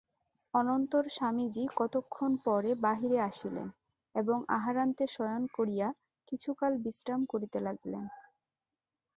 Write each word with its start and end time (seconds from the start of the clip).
অনন্তর 0.53 1.03
স্বামীজী 1.09 1.63
কতক্ষণ 1.75 2.31
পরে 2.45 2.71
বাহিরে 2.81 3.19
আসিলেন 3.29 3.67
এবং 4.15 4.37
আহারান্তে 4.49 5.05
শয়ন 5.07 5.43
করিয়া 5.57 5.87
কিছুকাল 6.27 6.73
বিশ্রাম 6.85 7.21
করিতে 7.25 7.57
লাগিলেন। 7.59 8.05